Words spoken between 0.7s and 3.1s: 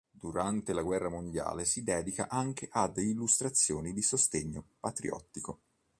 la guerra mondiale si dedica anche ad